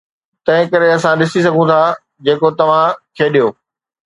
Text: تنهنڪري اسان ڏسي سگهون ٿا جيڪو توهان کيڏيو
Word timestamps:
تنهنڪري 0.47 0.87
اسان 0.95 1.15
ڏسي 1.21 1.39
سگهون 1.49 1.65
ٿا 1.73 1.79
جيڪو 2.25 2.49
توهان 2.63 2.97
کيڏيو 3.21 3.47